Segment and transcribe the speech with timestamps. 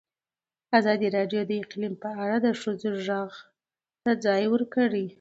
[0.79, 3.33] ازادي راډیو د اقلیم په اړه د ښځو غږ
[4.03, 5.05] ته ځای ورکړی.